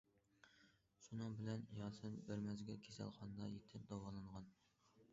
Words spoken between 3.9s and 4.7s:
داۋالانغان.